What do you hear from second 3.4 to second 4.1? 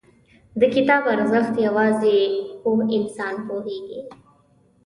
پوهېږي.